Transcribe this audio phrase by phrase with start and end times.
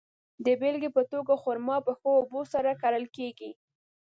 [0.45, 3.51] د بېلګې په توګه، خرما په ښه اوبو سره کرل کیږي.